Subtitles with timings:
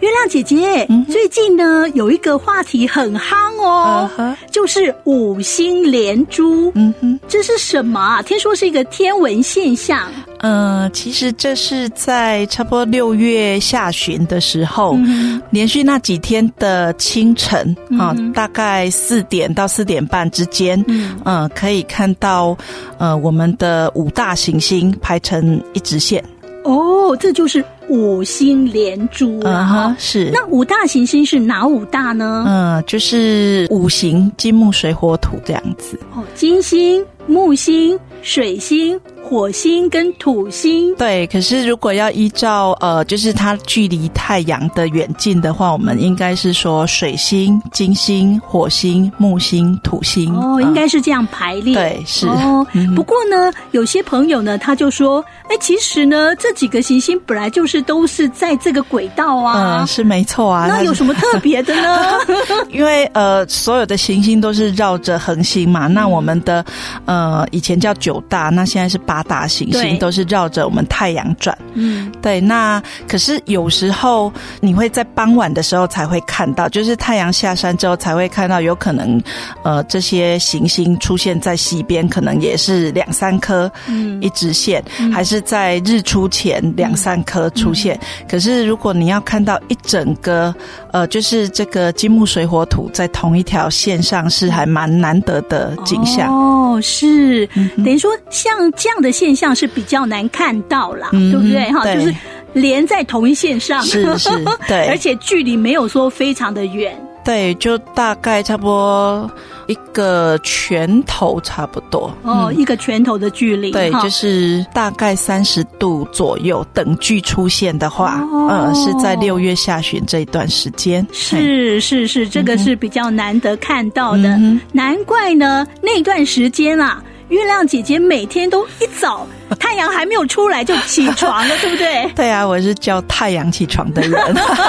[0.00, 4.36] 月亮姐姐，嗯、最近呢有一个话题很夯哦，uh huh.
[4.50, 6.72] 就是五星连珠。
[6.74, 8.22] 嗯哼，这是什么啊？
[8.22, 10.10] 听说是一个天文现象。
[10.38, 22.56] 嗯、呃，其实这是在差不多六月下旬的时候，嗯、连续那几天的清晨啊，嗯、大概四点到四点半之间，嗯、呃，可以看到
[22.96, 26.24] 呃我们的五大行星排成一直线。
[26.64, 27.62] 哦，这就是。
[27.90, 30.30] 五星连珠啊，是。
[30.32, 32.44] 那五大行星是哪五大呢？
[32.46, 35.98] 嗯，就是五行金木水火土这样子。
[36.14, 38.98] 哦，金星、木星、水星。
[39.30, 41.24] 火星跟土星，对。
[41.28, 50.34] 可是如果要依照呃，就是它距离太阳的远近的话，我们应该是说水星、金星、火星、木星、土星。
[50.34, 51.76] 哦，应该是这样排列。
[51.76, 52.26] 对，是。
[52.26, 59.82] 哦， 不过呢，有些朋友呢，他就说，哎，其实呢，这几个行星本来就是都是在这个轨道啊。
[59.82, 60.66] 嗯，是没错啊。
[60.66, 62.18] 那有什么特别的呢？
[62.72, 65.86] 因为呃，所有的行星都是绕着恒星嘛。
[65.86, 66.64] 那我们的
[67.04, 69.19] 呃，以前叫九大，那现在是八。
[69.24, 72.40] 大行星都是绕着我们太阳转，嗯，对。
[72.40, 79.20] 那可是有时候你会在傍晚的时候才会看到，就是太阳下山之后才会看到，有可能
[79.62, 87.94] 呃这些行星出现在西边，可能也是两三颗，嗯，一直线，嗯、还是在日出前两三颗出现。
[87.96, 90.54] 嗯、可是如果你要看到一整个，
[90.92, 96.32] 呃，就是这个金木水火土在同一条线上，是还蛮难得的景象。
[96.32, 99.10] 哦，是，嗯、等于说像这样的。
[99.20, 101.70] 现象是比较难看到啦，嗯、对不对？
[101.72, 102.14] 哈，就是
[102.54, 104.30] 连在同一线上，是是，
[104.66, 109.30] 对， 而且距离没有说非常的远，对，就大概差不多
[109.66, 127.02] 一个拳头差不多，哦，嗯、一个拳头的距离，对，就是大概三十度左右等距出现的话，哦、呃，是在六月下旬这一段时间，是是是，这个是比较难得看到的，嗯、难怪呢，那段时间啊。
[127.30, 129.24] 月亮姐姐每天都一早，
[129.58, 132.10] 太阳还没有出来就起床了，对不对？
[132.14, 134.20] 对啊，我是叫太阳起床的人，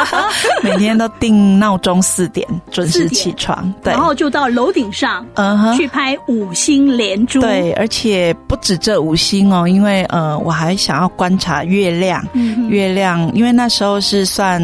[0.64, 7.42] 每天都定闹钟四点准时起床，对，然后就到楼顶上，嗯哼，去拍五星连珠。
[7.42, 14.62] 对，而且不止这五星哦，因为呃，我还想要观察月亮，嗯、月亮，因为那时候是算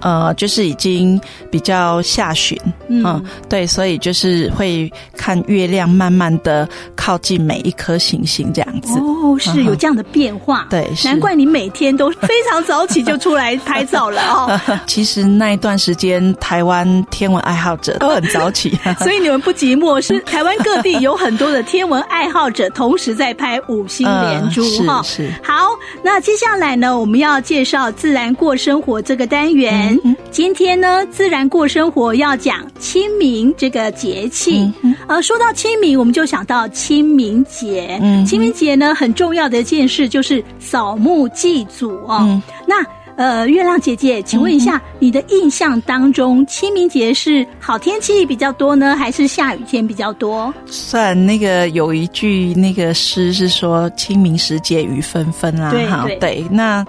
[0.00, 1.20] 呃，就是已经
[1.50, 2.58] 比较下旬，
[2.88, 7.34] 嗯、呃，对，所以就是会看月亮慢慢的靠近。
[7.44, 14.60] 每一颗行星这样子哦，是有这样的变化，对，难怪你每天都非常早起就出来拍照了哦。
[14.86, 20.00] 其实那一段时间，台湾天文爱好者都很早起， 所以你们不寂寞。
[20.00, 25.02] 是台湾各地有很多的天文爱好者同时在拍五星连珠哈。
[25.02, 25.68] 是好，
[26.02, 29.98] 那接下来呢，我们要介绍自然过生活这个单元。
[30.30, 34.72] 今天呢，自然过生活要讲清明这个节气。
[35.06, 37.14] 呃，说到清明，我们就想到清明。
[37.14, 42.18] 清明节，嗯，清明节呢，很重要的一件事就是扫墓祭祖哦。
[42.22, 42.84] 嗯、那
[43.16, 50.52] 呃，月亮姐姐，请问一下，嗯、你的印象当中，清明节是好天气比较多呢，还是下雨天比较多？
[50.66, 55.70] 算那个有一句那个诗是说“清明时节雨纷纷”啊，
[56.18, 56.84] 对，那。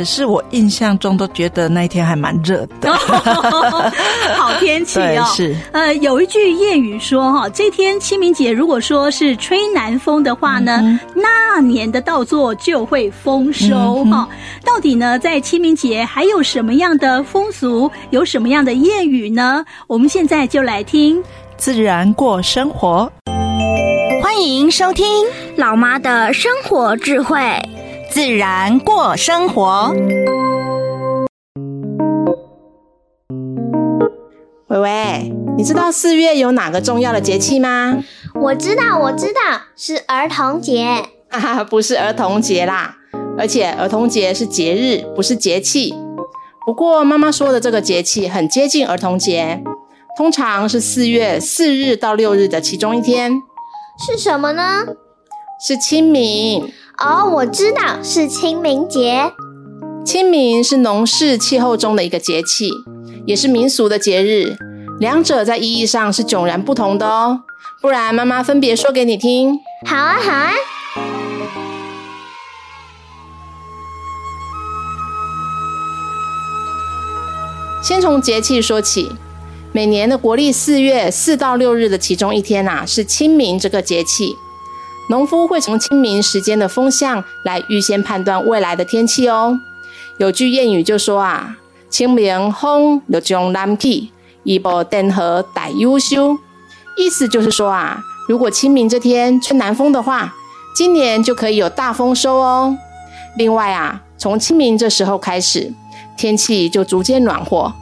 [0.00, 2.90] 可是我印象中都觉得那一天还蛮热的，
[4.34, 5.22] 好天气哦。
[5.36, 14.26] 是，呃，有一句谚语说哈，这天清明节如果说是吹南风的话呢，嗯、那年的稻作就会丰收哈。
[14.64, 19.62] 到底呢，在清明节还有什么样的风俗，有什么样的谚语呢？
[19.86, 21.22] 我们现在就来听
[21.58, 23.12] 自然过生活，
[24.22, 25.04] 欢迎收听
[25.56, 27.38] 老妈的生活智慧。
[28.10, 29.94] 自然过生活。
[34.66, 38.02] 喂喂，你知道四月有哪个重要的节气吗？
[38.34, 40.84] 我知道，我知道，是儿童节。
[41.30, 42.96] 啊，不是儿童节啦，
[43.38, 45.94] 而且儿童节是节日，不是节气。
[46.66, 49.62] 不过妈妈说的这个节气很接近儿童节，
[50.16, 53.40] 通常是四月四日到六日的其中一天。
[54.04, 54.84] 是什么呢？
[55.64, 56.72] 是清明。
[57.02, 59.32] 哦，我知道，是清明节。
[60.04, 62.70] 清明是农事气候中的一个节气，
[63.26, 64.54] 也是民俗的节日，
[64.98, 67.40] 两者在意义上是迥然不同的哦。
[67.80, 69.58] 不然，妈妈分别说给你听。
[69.86, 70.52] 好啊，好啊。
[77.82, 79.10] 先从节气说起，
[79.72, 84.36] 每年的国历四月四到六日的其中一天呐、啊，是清明这个节气。
[85.10, 89.58] 农夫会从清明时间的风向来预先判断未来的天气哦。
[90.18, 91.56] 有句谚语就说啊，
[91.90, 94.08] 清明风就将南去，
[94.44, 96.38] 一波登河带优秀。
[96.96, 97.98] 意思就是说啊，
[98.28, 100.32] 如果清明这天吹南风的话，
[100.76, 102.76] 今年就可以有大丰收哦。
[103.36, 105.72] 另外啊，从清明这时候开始，
[106.16, 107.72] 天气就逐渐暖和，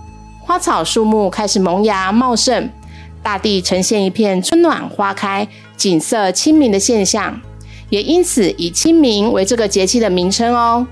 [0.41, 2.71] 花草树木开始萌芽茂盛，
[3.29, 5.47] 大地呈现一片春暖花开、
[5.77, 7.39] 景色清明的现象，
[7.91, 10.87] 也因此以清明为这个节气的名称哦。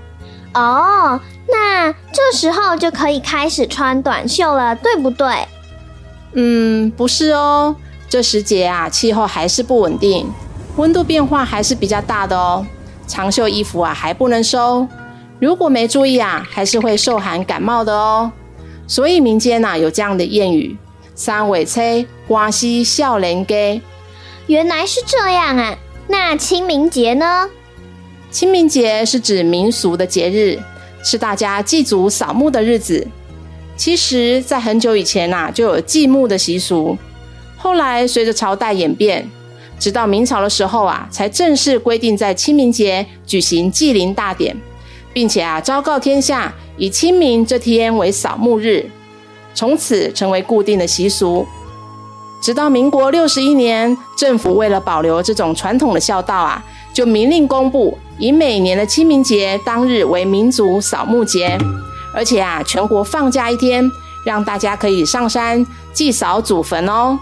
[0.53, 1.19] 哦，
[1.49, 5.47] 那这时候就可以开始穿短袖了，对不对？
[6.33, 7.75] 嗯，不是哦，
[8.07, 10.31] 这时节啊，气候还是不稳定，
[10.75, 12.63] 温度变化还是比较大的哦。
[13.07, 14.87] 长袖衣服啊，还不能收，
[15.39, 18.31] 如果没注意啊，还是会受寒感冒的哦。
[18.85, 20.77] 所以民间呐、啊、有这样的谚语
[21.17, 23.81] ：“三尾吹，瓜西笑脸街。”
[24.47, 25.77] 原来是这样啊！
[26.07, 27.49] 那清明节呢？
[28.31, 30.57] 清明节是指民俗的节日，
[31.03, 33.05] 是大家祭祖扫墓的日子。
[33.75, 36.97] 其实，在很久以前呐、啊，就有祭墓的习俗。
[37.57, 39.29] 后来随着朝代演变，
[39.77, 44.55] 直到明朝的时候啊，才正式规定在清明节举行祭灵大典，
[45.11, 48.89] 并且啊，昭告天下，以清明这天为扫墓日，
[49.57, 51.43] 从此成为固定的习俗。
[52.39, 56.63] 直到民国六十一年，政府为了保留这种传统的孝道啊，
[56.93, 61.57] 就明令公布，以每年的清明节当日为民族扫墓节，
[62.13, 63.91] 而且啊，全国放假一天，
[64.23, 67.17] 让大家可以上山祭扫祖坟哦。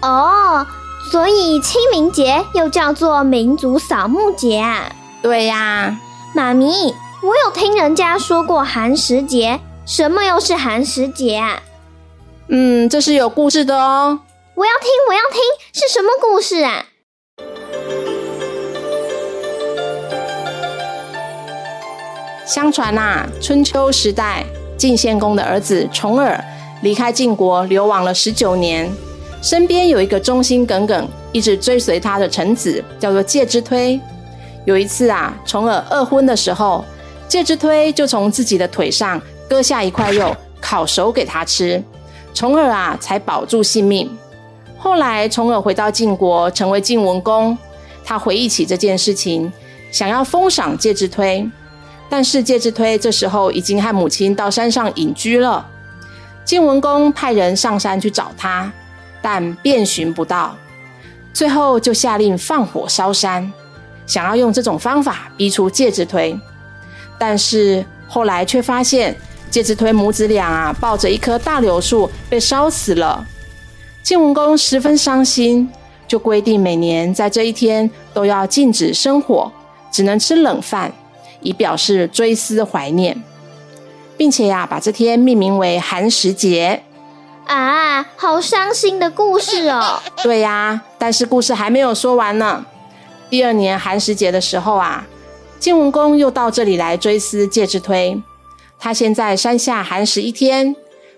[0.00, 0.66] 哦，
[1.12, 4.90] 所以清明节又叫做民族扫墓节啊？
[5.20, 6.00] 对呀，
[6.34, 6.70] 妈咪，
[7.22, 9.60] 我有听人家说过寒食节，
[9.90, 11.60] 什么又是寒食节啊？
[12.46, 14.20] 嗯，这是有故事的哦。
[14.54, 15.40] 我要听，我要听，
[15.72, 16.86] 是什么故事啊？
[22.46, 24.46] 相传啊，春秋时代，
[24.78, 26.40] 晋献公的儿子重耳
[26.82, 28.88] 离开晋国，流亡了十九年，
[29.42, 34.00] 身边有一个忠心耿耿、一直追随他的臣子，叫做介之推。
[34.66, 36.84] 有一次啊，重耳二婚的时候，
[37.26, 39.20] 介之推就从自己的腿上
[39.50, 41.82] 割下一块肉，烤熟给他吃，
[42.32, 44.08] 重耳啊才保住性命。
[44.78, 47.58] 后来，重耳回到晋国，成为晋文公。
[48.04, 49.52] 他回忆起这件事情，
[49.90, 51.44] 想要封赏介之推，
[52.08, 55.66] 但是介之推这时候已经和母亲到山上隐居了。
[56.44, 58.72] 晋文公派人上山去找他，
[59.20, 60.54] 但遍寻不到，
[61.32, 63.52] 最后就下令放火烧山，
[64.06, 66.38] 想要用这种方法逼出介之推。
[67.18, 69.14] 但是后来却发现，
[69.50, 73.26] 介之推母子俩啊，抱着一棵大柳树被烧死了。
[74.02, 75.68] 晋文公十分伤心，
[76.06, 79.52] 就规定每年在这一天都要禁止生火，
[79.92, 80.92] 只能吃冷饭，
[81.40, 83.22] 以表示追思怀念，
[84.16, 86.82] 并且呀，把这天命名为寒食节。
[87.46, 90.00] 啊，好伤心的故事哦！
[90.22, 92.64] 对呀，但是故事还没有说完呢。
[93.28, 95.04] 第二年寒食节的时候啊，
[95.58, 98.20] 晋文公又到这里来追思介之推，
[98.80, 100.74] 他先在山下寒食一天，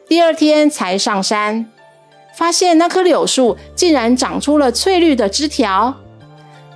[0.08, 1.70] 第二天才上山。
[2.36, 5.94] 发现那棵柳树竟然长出了翠绿的枝条，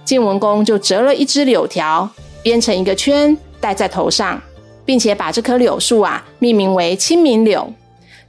[0.04, 2.10] 晋文公就折了一枝柳条，
[2.42, 4.40] 编成一个圈戴在头上，
[4.84, 7.72] 并且把这棵柳树啊命名为清明柳，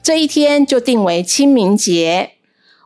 [0.02, 2.32] 这一天就定为清明节。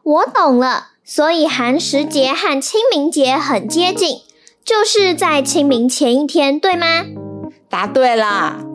[0.04, 4.22] 我懂了，所以寒食节和清明节很接近，
[4.66, 7.06] 就是在清明前一天，对吗？
[7.70, 8.66] 答对了，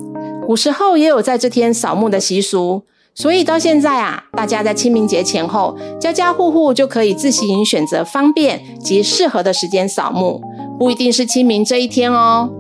[0.47, 2.83] 古时候也有在这天扫墓的习俗。
[3.19, 10.43] 所以到现在啊，大家在清明节前后，家家户户就可以自行选择方便及适合的时间扫墓，
[10.79, 12.51] 不一定是清明这一天哦。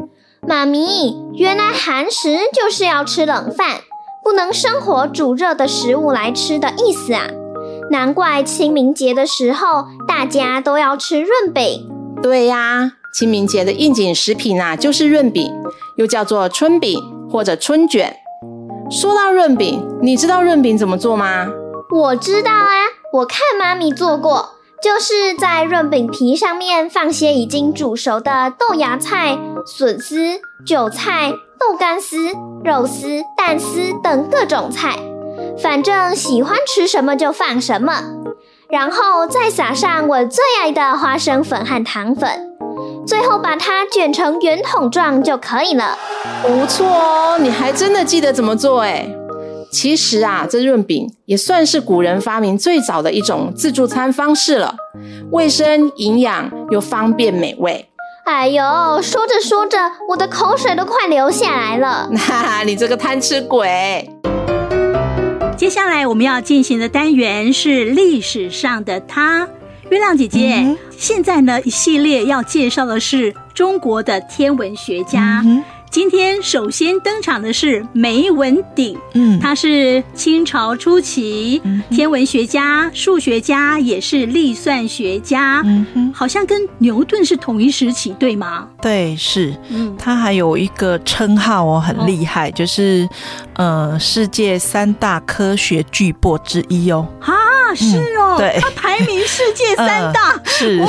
[0.48, 3.82] 妈咪，原来寒食就是要吃冷饭，
[4.24, 7.26] 不能生火煮热的食物来吃的意思啊。
[7.90, 11.86] 难怪清明节的时候大家都要吃润饼。
[12.22, 15.52] 对呀，清明节的应景食品啊，就是润饼，
[15.98, 16.98] 又叫做春饼
[17.30, 18.16] 或者春卷。
[18.90, 21.48] 说到润饼，你知道润饼怎么做吗？
[21.90, 22.72] 我知道啊，
[23.12, 24.50] 我看妈咪做过，
[24.82, 32.32] 就是在润饼皮上面放些已经煮熟的豆芽菜、笋丝、韭菜、豆干丝、
[32.64, 34.96] 肉丝、蛋丝等各种菜，
[35.58, 38.02] 反正喜欢吃什么就放什么，
[38.68, 42.45] 然后再撒上我最爱的花生粉和糖粉。
[43.06, 45.96] 最后把它卷成圆筒状就可以了。
[46.42, 49.08] 不错哦，你还真的记得怎么做哎。
[49.70, 54.74] 其实啊，这润饼也算是古人发明最早的一种自助餐方式了，
[55.30, 57.88] 卫生、营养又方便美味。
[58.24, 58.62] 哎呦，
[59.02, 62.10] 说着说着，我的口水都快流下来了。
[62.16, 64.08] 哈哈，你这个贪吃鬼！
[65.56, 69.48] 接下来我们要进行的单元是历史上的他。
[69.90, 75.42] 月亮姐姐，嗯、现在呢，一系列要介绍的是中国的天文学家。
[75.44, 75.62] 嗯
[75.96, 88.68] 今天首先登场的是梅文鼎，嗯，他是清朝初期天文学家、数学家，也是历算学家，嗯哼，好像跟牛顿是同一时期，对吗？
[88.82, 93.08] 对，是，嗯，他还有一个称号哦，很厉害，哦、就是
[93.54, 97.08] 呃，世界三大科学巨擘之一哦。
[97.22, 97.32] 啊，
[97.74, 100.78] 是哦，嗯、对，他排名世界三大，呃、 是。
[100.80, 100.88] 哇，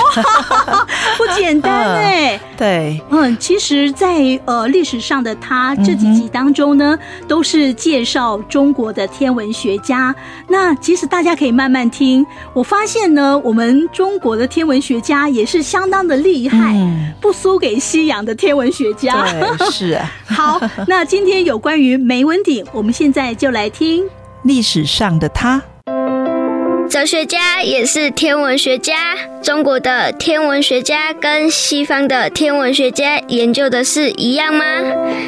[1.17, 4.97] 不简单 哎、呃，对，嗯，其实在，在呃历史。
[4.99, 6.97] 上的他这几集当中呢，
[7.27, 10.13] 都是介绍中国的天文学家。
[10.47, 12.25] 那其实大家可以慢慢听。
[12.51, 16.75] 我发现呢，我们中国的天文学家也是相当的厉害，
[17.21, 19.25] 不输给西洋的天文学家。
[19.71, 20.11] 是啊。
[20.25, 24.03] 好，那今天有关于梅文鼎，我们现在就来听
[24.43, 25.61] 历史上的他。
[26.89, 29.17] 哲学家也是天文学家。
[29.43, 34.65] 中国的天文学家跟西方的天文学家研究的是一样吗？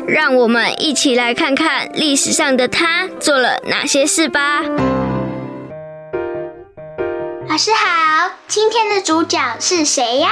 [0.08, 4.62] 让我们一起来看看历史上的他做了哪些事吧。
[7.50, 10.32] 老师好，今天的主角是谁呀？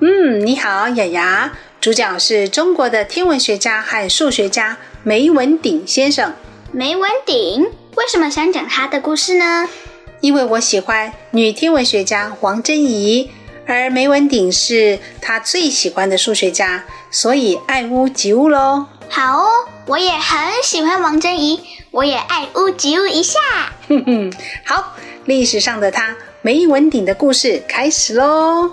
[0.00, 1.52] 嗯，你好，雅雅。
[1.80, 6.32] 主角是中国的天文学家和数学家梅文鼎先生。
[6.70, 7.64] 梅文鼎，
[7.96, 9.68] 为什么想讲他的故事呢？
[10.22, 13.28] 因为我喜欢女天文学家王贞仪，
[13.66, 18.86] 而梅文鼎是她最喜欢的数学家，所以爱屋及乌喽。
[19.10, 19.48] 好哦，
[19.86, 21.60] 我也很喜欢王贞仪，
[21.90, 23.40] 我也爱屋及乌一下。
[23.88, 24.32] 哼哼，
[24.64, 28.70] 好，历史上的他，梅文鼎的故事开始喽。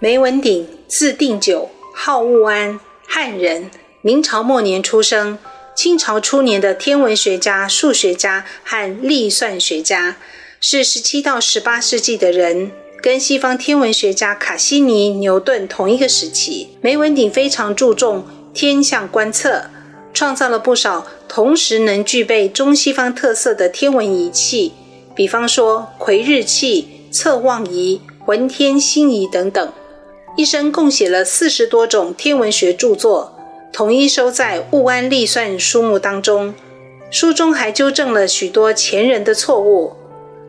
[0.00, 3.70] 梅文鼎，字定九，号务安，汉人。
[4.08, 5.36] 明朝末年出生，
[5.74, 10.16] 清朝初年的天文学家、数学家和历算学家，
[10.62, 12.70] 是十七到十八世纪的人，
[13.02, 16.68] 跟西方天文学家卡西尼、牛顿同一个时期。
[16.80, 18.24] 梅文鼎非常注重
[18.54, 19.64] 天象观测，
[20.14, 24.72] 创造了不少同时能具备中西方特色的天文仪器，
[25.14, 29.70] 比方说窥日器、测望仪、浑天星仪等等。
[30.34, 33.34] 一生共写了四十多种天文学著作。
[33.72, 36.54] 统一收在《务安历算书目》当中，
[37.10, 39.92] 书中还纠正了许多前人的错误。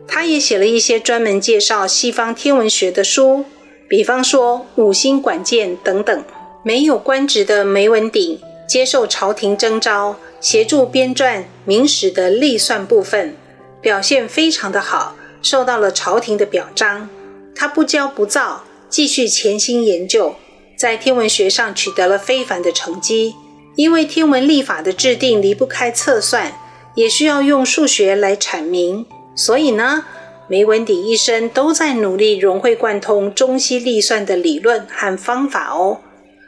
[0.08, 3.44] 他也写了一些专门介绍西方天文学的书，
[3.88, 6.24] 比方说《五星管键》等等。
[6.62, 13.36] 没有官职的梅文鼎接受朝廷征召，协助编撰《明史》的历算部分，
[13.80, 17.08] 表现非常的好，受到了朝廷的表彰。
[17.54, 20.34] 他不骄不躁，继续潜心研究。
[20.80, 23.34] 在天文学上取得了非凡的成绩，
[23.76, 26.54] 因为天文历法的制定离不开测算，
[26.94, 29.04] 也需要用数学来阐明，
[29.36, 30.06] 所以呢，
[30.48, 36.00] 梅文鼎一生都在努力融会贯通中西历算的理论和方法哦。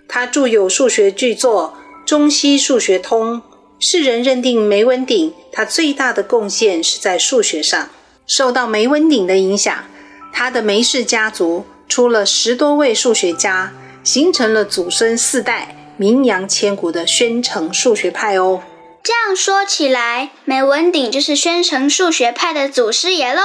[0.08, 1.74] 他著有数学巨作
[2.08, 3.36] 《中西数学通》，
[3.78, 7.90] 世人认定梅文鼎他最大的贡献是在数学上。
[8.26, 9.84] 受到梅文鼎的影响，
[10.32, 13.74] 他的梅氏家族出了十多位数学家。
[14.02, 18.62] 形成了祖孙四代名扬千古的宣城数学派哦。
[19.02, 23.42] 这样说起来，梅文鼎就是宣城数学派的祖师爷喽。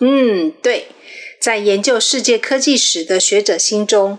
[0.00, 0.88] 嗯，对，
[1.40, 4.18] 在研究世界科技史的学者心中，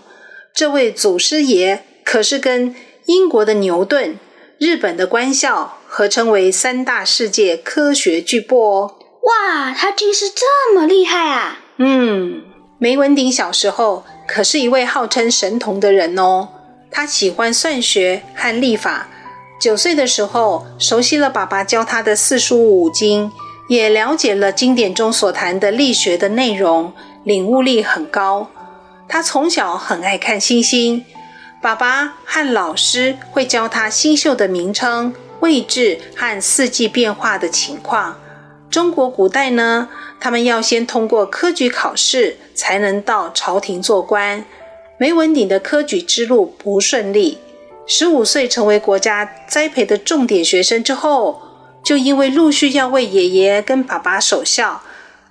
[0.54, 2.74] 这位祖师爷可是跟
[3.06, 4.18] 英国的牛顿、
[4.58, 8.96] 日本的官校合称为三大世界科学巨擘哦。
[9.22, 11.60] 哇，他竟是这么厉害啊！
[11.78, 12.42] 嗯，
[12.78, 14.04] 梅文鼎小时候。
[14.26, 16.48] 可是一位号称神童的人哦，
[16.90, 19.08] 他喜欢算学和历法。
[19.60, 23.30] 九岁的时候，熟悉了爸爸教他的四书五经，
[23.68, 28.50] 也了解了经典中所谈的力学的内容，领悟力很高。
[29.08, 31.04] 他从小很爱看星星，
[31.60, 38.16] 爸爸和老师会教他星宿的名称、位置和四季变化的情况。
[38.72, 44.46] 中国古代呢，他们要先通过科举考试，才能到朝廷做官。
[44.96, 47.36] 梅文鼎的科举之路不顺利，
[47.86, 51.42] 十五岁成为国家栽培的重点学生之后，
[51.84, 54.82] 就因为陆续要为爷爷跟爸爸守孝，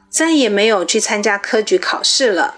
[0.07, 2.53] 再也没有去参加科举考试了。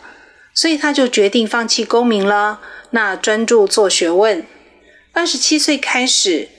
[0.53, 2.59] 所以他就决定放弃功名了，
[2.89, 4.45] 那专注做学问。
[5.13, 6.49] 二十七岁开始，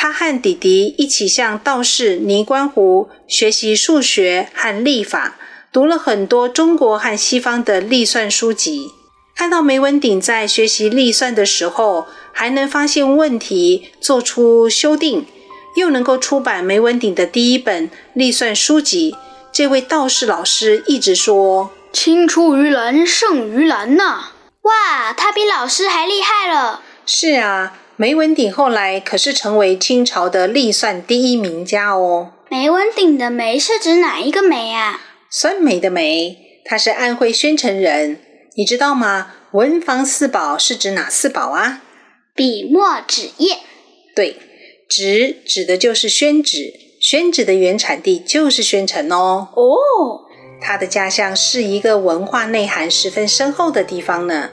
[0.00, 5.36] 他和弟弟一起向道士尼观湖学习数学和历法，
[5.72, 8.92] 读了很多中国和西方的历算书籍。
[9.34, 15.26] 看到梅文鼎在学习历算的时候，还能发现问题，做出修订，
[15.74, 19.16] 又能够出版梅文鼎的第一本历算书籍。
[19.50, 24.26] 这位道士老师一直说：“青出于蓝胜于蓝呐！”
[24.62, 26.82] 哇，他比老师还厉害了。
[27.04, 27.72] 是啊。
[28.00, 32.30] 梅文鼎后来可是成为清朝的历算第一名家哦。
[32.48, 35.00] 梅文鼎的梅是指哪一个梅啊？
[35.28, 38.20] 酸梅的梅，他是安徽宣城人，
[38.54, 39.32] 你知道吗？
[39.50, 41.82] 文房四宝是指哪四宝啊？
[42.36, 43.58] 笔墨纸砚。
[44.14, 44.36] 对，
[44.88, 49.48] 纸指的就是宣纸，宣纸的原产地就是宣城哦。
[49.56, 49.66] 哦，
[50.60, 54.50] 他的家乡是一个文化内涵十分深厚的地方呢。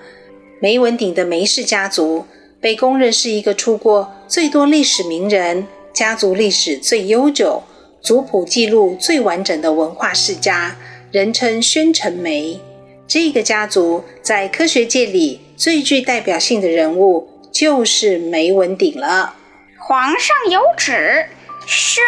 [0.59, 2.25] 梅文鼎的梅氏家族。
[2.65, 7.61] 被公认是一个出过最多历史名人、家族历史最悠久、
[8.01, 10.75] 族谱记录最完整的文化世家，
[11.11, 12.59] 人称宣城梅。
[13.07, 19.35] 这个家族在科学界里最具代表性的人物就是梅文鼎了。
[19.77, 21.27] 皇上有旨，
[21.67, 22.03] 宣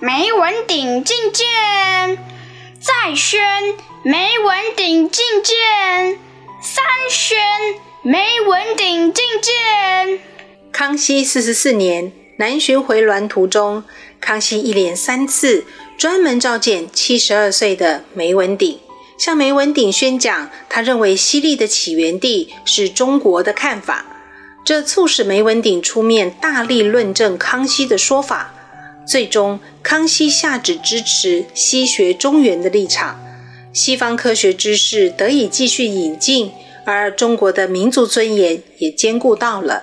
[0.00, 2.18] 梅文鼎觐见，
[2.78, 3.40] 再宣
[4.02, 6.18] 梅文鼎觐见，
[6.60, 7.38] 三宣。
[8.02, 10.20] 梅文鼎觐见。
[10.70, 13.82] 康熙四十四年南巡回銮途中，
[14.20, 15.64] 康熙一连三次
[15.96, 18.78] 专门召见七十二岁的梅文鼎，
[19.18, 24.04] 向梅文鼎宣讲他认为西历的起源地是中国的看法。
[24.64, 28.54] 这促使梅文鼎出面大力论证康熙的说法。
[29.04, 33.18] 最终，康熙下旨支持西学中原的立场，
[33.72, 36.52] 西方科学知识得以继续引进。
[36.90, 39.82] 而中国的民族尊严也兼顾到了。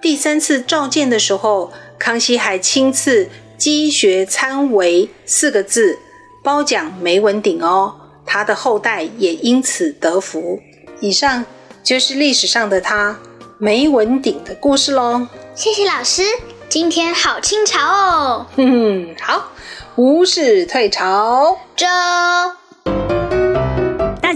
[0.00, 5.98] 第三次召见的时候，康熙还亲赐“积学参为”四个字
[6.42, 10.58] 褒奖梅文鼎哦，他的后代也因此得福。
[11.00, 11.44] 以上
[11.82, 13.18] 就是历史上的他
[13.58, 15.26] 梅文鼎的故事喽。
[15.54, 16.22] 谢谢老师，
[16.70, 18.46] 今天好清朝哦。
[18.56, 19.52] 哼哼，好，
[19.96, 21.58] 无事退朝。
[21.76, 21.86] 这。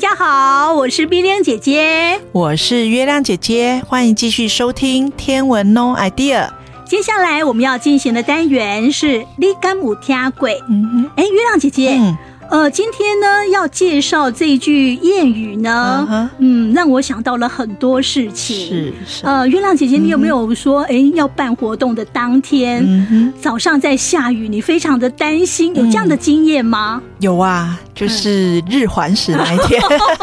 [0.04, 6.42] 大家好，我是冰冰姐姐，我是月亮姐姐，欢迎继续收听《天文 No idea》。
[6.84, 10.46] 接下来我们要进行的单元是“你敢有听过”。
[10.68, 11.96] 嗯哼，哎，月亮姐姐。
[11.98, 12.14] 嗯
[12.50, 16.28] 呃，今天呢要介绍这一句谚语呢，uh huh.
[16.38, 18.56] 嗯，让我想到了很多事情。
[18.56, 19.26] 是是。
[19.26, 27.02] 呃，月亮姐姐，你有没有说，哎、要办活动的当天，嗯、早上在下雨，你非常的担心，有这样的经验吗？
[27.18, 29.82] 有啊，就是日环食那一天，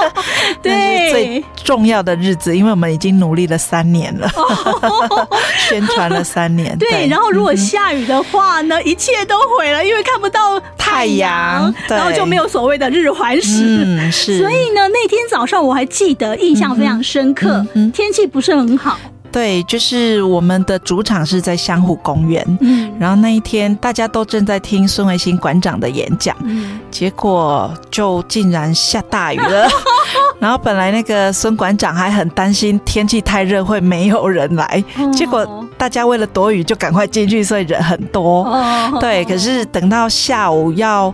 [0.61, 4.29] 对，最重要的日子，因为我们已经努力了三年了，
[5.67, 6.77] 宣传了三年。
[6.77, 13.83] 对，对然后如果下雨的话呢，嗯、一切都毁了，因为看不到太阳，太然后就没有所谓的日环食。
[13.85, 14.39] 嗯，是。
[14.39, 18.97] 所以呢，那天早上我还记得，印象非常深刻，天气不是很好。
[19.31, 29.69] 对，就是我们的主场是在湘湖公园，嗯，然后那一天大家都正在听孙维新馆长的演讲，嗯，结果就竟然下大雨了，
[30.41, 38.45] 然后本来那个孙馆长还很担心天气太热会没有人来，结果大家为了躲雨就赶快进去，所以人很多，
[38.99, 41.13] 对，可是等到下午要。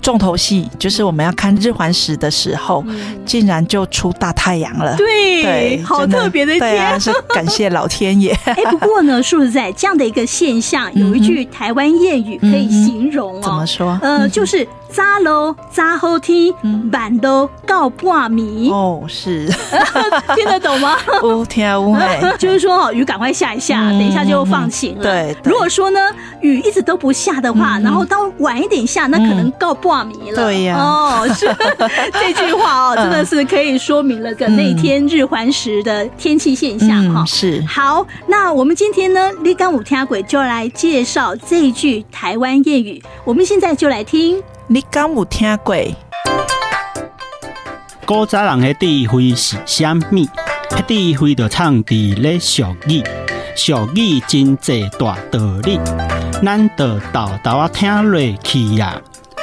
[0.00, 4.96] 重头戏就是我们要看日环食的时候，嗯、竟然就出大太阳了。
[4.96, 8.32] 对，对好特别的对啊，是感谢老天爷。
[8.46, 13.40] 哎，不过呢，说实在，这样的一个现象，有一句台湾谚语可以形容哦。
[13.42, 13.98] 怎么说？
[14.00, 14.66] 呃，就是。
[14.90, 16.52] 早楼早后天，
[16.92, 18.72] 晚楼告半暝。
[18.72, 19.46] 哦，是，
[20.34, 20.96] 听得懂吗？
[21.22, 25.02] 哦，听啊，乌嘿， 就是说，雨赶快下一下，等一下就放晴了。
[25.02, 26.00] 对，如果说呢，
[26.40, 30.36] 雨一直都不下的话，然后到晚一点下，那可能告半暝了。
[30.36, 31.46] 对呀，哦，是
[32.12, 37.24] 这句话哦，真的是可以说明了个那天日环食的天气现象哈。
[37.26, 44.42] 是，好，那我们今天呢，立竿五天鬼就来介绍这一句台湾谚语，我们现在就来听。
[44.70, 45.74] 你敢有听过？
[48.04, 49.98] 古早人的智慧是啥物？
[50.68, 53.02] 迄智慧就藏伫咧俗语，
[53.56, 55.80] 俗语真济大道理，
[56.44, 59.00] 咱就豆豆啊听落去呀，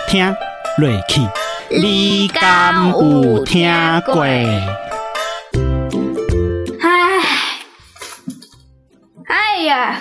[0.07, 0.23] 听
[0.77, 1.21] 落去。
[1.71, 3.67] 你敢有听
[4.05, 4.21] 过？
[4.21, 4.77] 哎，
[9.27, 9.99] 哎呀，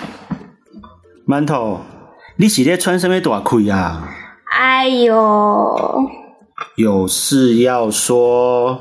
[1.27, 1.81] 馒头，
[2.35, 4.07] 你是咧喘什么大气啊？
[4.57, 6.09] 哎呦！
[6.77, 8.79] 有事要说，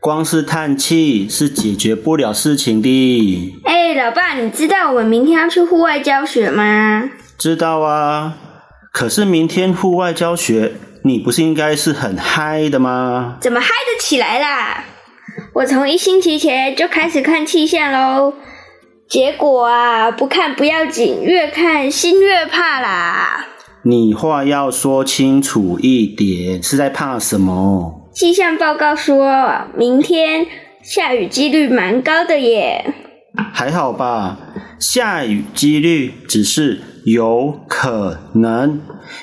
[0.00, 3.60] 光是叹气是解决不了事情的。
[3.64, 7.10] 哎，老爸，你知道我们明天要去户外教学吗？
[7.36, 8.36] 知道啊，
[8.92, 13.38] 可是明天户外教学，你不是应该是很嗨的吗？
[13.40, 14.84] 怎么嗨得起来啦？
[15.54, 18.34] 我从一星期前就开始看气象喽，
[19.08, 23.44] 结果啊，不看不要紧，越看心越怕啦。
[23.88, 28.10] 你话要说清楚一点，是在怕什么？
[28.12, 29.32] 气象报告说，
[29.78, 30.44] 明天
[30.82, 32.92] 下雨几率蛮高的耶。
[33.54, 34.38] 还好吧，
[34.80, 38.80] 下雨几率只是有可能，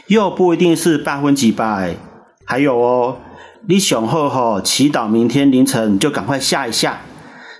[0.07, 1.97] 又不一定是百分之百。
[2.45, 3.17] 还有哦，
[3.67, 7.01] 你想好好祈祷明天凌晨就赶快下一下，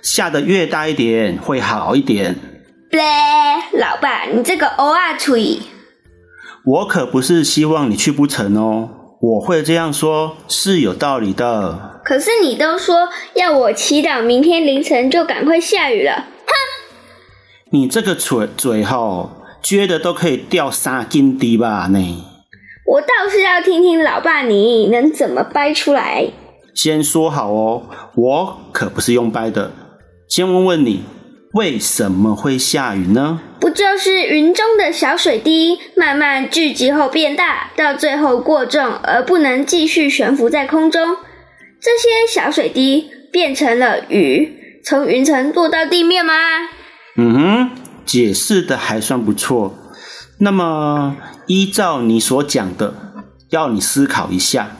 [0.02, 2.34] 下的越大一点会好一点。
[2.90, 3.02] 对，
[3.78, 5.58] 老爸，你这个偶尔吹，
[6.66, 8.88] 我可不是希望你去不成哦。
[9.20, 12.00] 我会这样说，是有道理的。
[12.04, 16.12] 可是你都说要我祈祷明天凌晨就赶快下雨了，
[16.46, 16.52] 哼！
[17.70, 19.30] 你这个嘴嘴吼，
[19.62, 21.88] 撅的都可以掉三斤地吧？
[21.88, 22.24] 呢？
[22.86, 26.30] 我倒是要听听老爸你能怎么掰出来。
[26.74, 27.82] 先说好哦，
[28.14, 29.70] 我可不是用掰的。
[30.28, 31.02] 先问问你。
[31.54, 33.40] 为什么会下雨呢？
[33.60, 41.14] 不就是云中的小水滴慢慢聚集后变大，到最后过重而不能继续悬浮在空中，
[41.80, 46.34] 这些小水滴变成了雨，从云层落到地面吗？
[47.16, 47.70] 嗯哼，
[48.04, 49.76] 解释的还算不错。
[50.38, 52.94] 那么依照你所讲的，
[53.50, 54.72] 要你思考一下：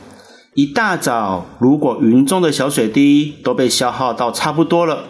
[0.53, 5.05] 一大早如果云中的小水滴都被消耗到差不多了。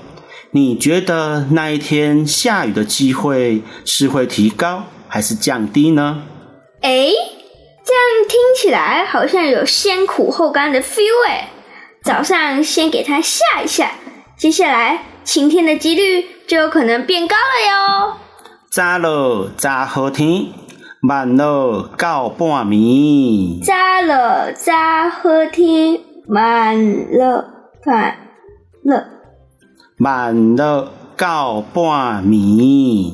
[0.55, 6.23] 你觉得那一天下雨的机会是会提高还是降低呢？
[6.79, 7.11] 诶，
[7.83, 11.49] 这样听起来好像有先苦后甘的 feel 诶。
[12.05, 13.91] 早上先给它下一下，
[14.37, 18.13] 接下来晴天的几率就有可能变高了哟。
[18.71, 20.45] 早了早好天，
[21.09, 23.61] 晚了到半暝。
[23.61, 24.71] 早了早
[25.09, 27.45] 好天，晚了
[27.85, 28.17] 晚
[28.85, 29.14] 了。
[29.97, 33.13] 慢了到半暝，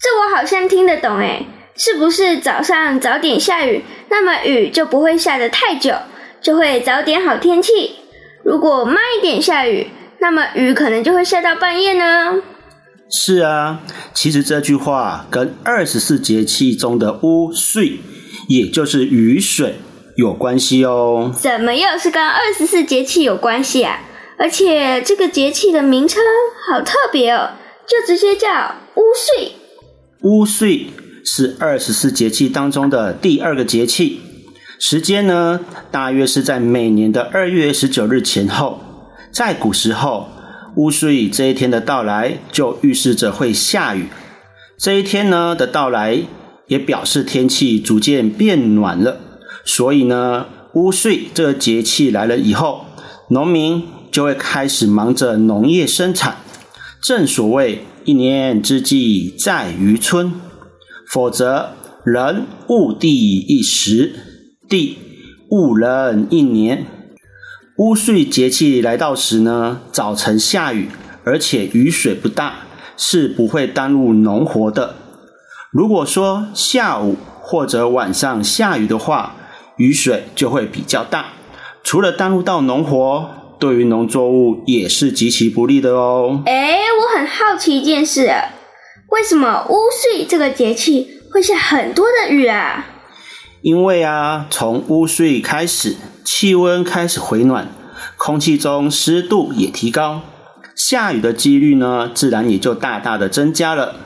[0.00, 1.46] 这我好像听得懂诶，
[1.76, 5.94] 是不是早上早点下雨，那么雨就不会下得太久，
[6.42, 7.92] 就会早点好天气？
[8.44, 9.86] 如果慢一点下雨，
[10.20, 12.42] 那么雨可能就会下到半夜呢？
[13.08, 13.80] 是啊，
[14.12, 18.00] 其实这句话跟二十四节气中的乌岁，
[18.48, 19.76] 也就是雨水
[20.16, 21.32] 有关系哦。
[21.36, 24.00] 怎么又是跟二十四节气有关系啊？
[24.40, 26.22] 而且这个节气的名称
[26.66, 27.50] 好特别哦，
[27.86, 28.48] 就直接叫
[28.94, 29.52] 乌岁。
[30.22, 30.86] 乌岁
[31.26, 34.22] 是二十四节气当中的第二个节气，
[34.78, 38.80] 时间呢，大约是在每年的二月十九日前后。
[39.30, 40.30] 在古时候，
[40.76, 44.08] 乌岁这一天的到来就预示着会下雨。
[44.78, 46.22] 这一天呢的到来，
[46.66, 49.20] 也表示天气逐渐变暖了。
[49.66, 52.86] 所以呢，乌岁这个节气来了以后，
[53.28, 56.36] 农民就会开始忙着农业生产，
[57.00, 60.32] 正所谓一年之计在于春，
[61.10, 61.70] 否则
[62.04, 64.12] 人误地一时，
[64.68, 64.98] 地
[65.50, 66.86] 误人一年。
[67.78, 70.88] 乌岁节气来到时呢，早晨下雨，
[71.24, 72.64] 而且雨水不大，
[72.96, 74.96] 是不会耽误农活的。
[75.70, 79.36] 如果说下午或者晚上下雨的话，
[79.76, 81.26] 雨水就会比较大，
[81.82, 83.30] 除了耽误到农活。
[83.60, 86.42] 对于农作物也是极其不利的哦。
[86.46, 88.32] 哎，我很好奇一件事，
[89.10, 92.86] 为什么乌岁这个节气会下很多的雨啊？
[93.60, 97.68] 因为啊，从乌岁开始，气温开始回暖，
[98.16, 100.22] 空气中湿度也提高，
[100.74, 103.96] 下雨的几率呢，自然也就大大的增加了。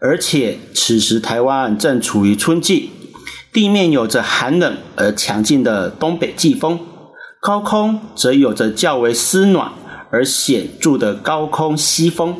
[0.00, 2.90] 而且此时台湾正处于春季，
[3.52, 6.78] 地面有着寒冷而强劲的东北季风。
[7.40, 9.72] 高空则有着较为湿暖
[10.10, 12.36] 而显著的高空西风。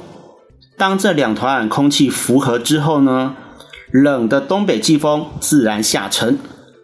[0.77, 3.35] 当这两团空气符合之后呢，
[3.91, 6.39] 冷的东北季风自然下沉，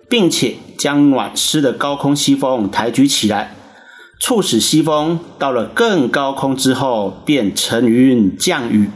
[0.08, 3.54] 并且将暖湿的高空西风抬举起来，
[4.18, 8.88] 促使西风到了更高空之后便成云降雨。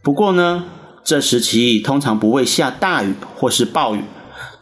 [0.00, 0.62] 不过呢，
[1.02, 4.04] 这时期通常不会下大雨或是暴雨，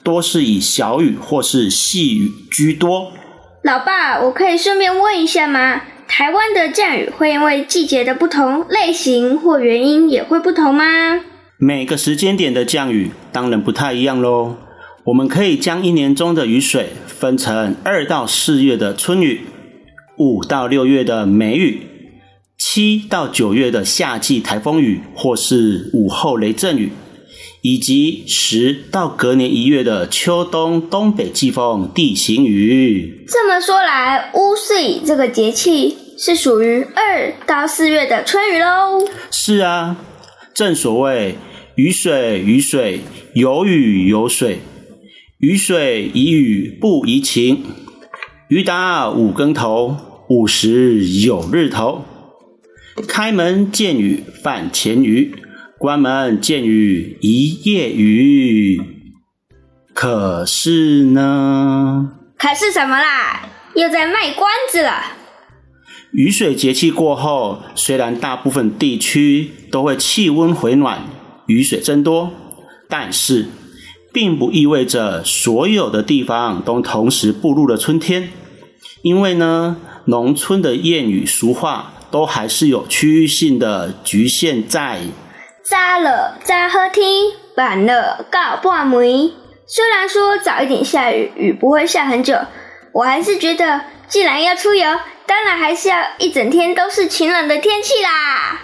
[0.02, 3.12] 多是以小雨或是细雨居多。
[3.62, 5.82] 老爸，我可以顺便问一下吗？
[6.08, 11.20] 台湾的降雨会因为季节的不同类型或原因也会不同吗？
[11.58, 14.56] 每个时间点的降雨当然不太一样喽。
[15.04, 19.42] 我们可以将一年中的雨水分成二到四月的春雨、
[20.18, 21.86] 五到六月的梅雨，
[22.58, 26.90] 七到九月的夏季台风雨或是午后雷阵雨，
[27.62, 33.24] 以及十到隔年一月的秋冬东北季风地形雨。
[33.28, 39.08] 这么说来，乌岁这个节气是属于二到四月的春雨喽？
[39.30, 39.96] 是啊，
[40.52, 41.36] 正所谓
[41.76, 43.00] 雨水雨水，
[43.34, 44.58] 有雨有水，
[45.38, 47.62] 雨水宜雨不宜晴。
[48.48, 49.96] 雨打五更头，
[50.28, 52.04] 午时有日头。
[53.08, 55.34] 开门见雨饭前雨，
[55.82, 58.80] 关门见雨一夜雨。
[59.92, 62.12] 可是呢？
[62.38, 63.48] 可是什么啦？
[63.74, 65.02] 又在卖关子了。
[66.12, 71.02] 雨水节气过后，虽然大部分地区都会气温回暖，
[71.46, 72.30] 雨水增多，
[72.88, 73.48] 但是
[74.12, 78.28] 并不意味着所有的地方都同时步入了春天。
[79.02, 85.00] 因为呢，农村的谚语俗话都还是有区域性的局限在。
[85.64, 87.06] 早了早好天，
[87.56, 89.32] 晚了告半暝。
[89.66, 92.36] 虽然说早一点下雨，雨不会下很久，
[92.92, 94.84] 我还是觉得，既然要出游，
[95.24, 98.60] 当然还是要一整天都是晴朗的天气啦。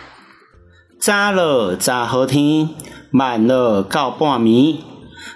[1.00, 2.70] 早了早好天，
[3.12, 4.80] 晚了告半暝。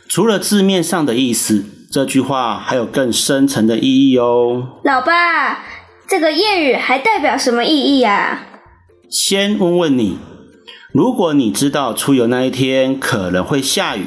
[0.08, 1.64] 除了字面上的意思。
[1.92, 5.62] 这句话还有更深层的意义哦，老爸，
[6.08, 8.46] 这个谚语还代表什么意义啊？
[9.10, 10.16] 先问问你，
[10.92, 14.06] 如果你知道出游那一天可能会下雨，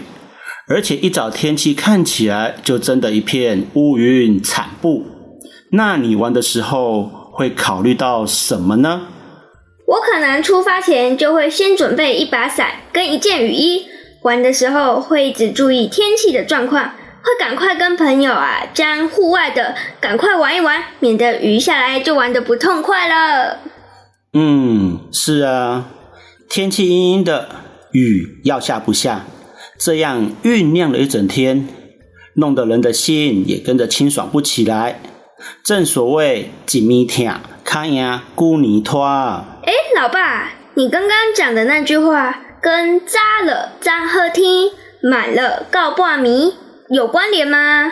[0.67, 5.04] 而且一早天气看起来就真的一片乌云惨布，
[5.71, 9.08] 那你玩的时候会考虑到什么呢？
[9.88, 13.86] 我可能出发前就会先准备一把伞跟一件雨衣，
[14.21, 16.91] 玩的时候会只注意天气的状况。
[17.26, 23.58] 会赶快跟朋友啊，将户外的赶快玩一玩，免得雨下来就玩的不痛快了。
[24.34, 25.88] 嗯，是啊，
[26.47, 27.49] 天气阴阴的，
[27.91, 29.25] 雨要下不下，
[29.77, 31.67] 这样酝酿了一整天，
[32.36, 35.01] 弄得人的心也跟着清爽不起来。
[35.63, 39.03] 正所谓“紧咪听，看呀，姑泥拖”。
[39.63, 44.71] 哎，老爸，你刚刚讲的那句话，跟“扎了早好天，
[45.12, 46.53] 晚了告半暝”。
[46.89, 47.91] 有关联吗？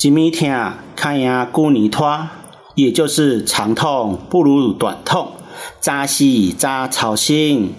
[0.00, 0.52] 一米听，
[0.96, 2.28] 看呀，姑泥拖，
[2.74, 5.32] 也就是长痛不如短痛，
[5.80, 7.74] 扎西扎操心。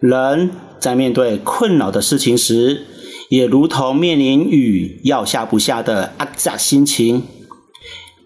[0.00, 2.86] 人在面对困扰的事情时，
[3.28, 7.22] 也如同面临雨要下不下的阿扎心情。